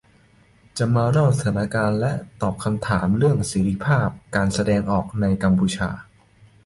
[0.77, 5.89] จะมาเล่าสถานการณ์และตอบคำถามเรื่องเสรีภาพการแสดงออกในกัมพูชา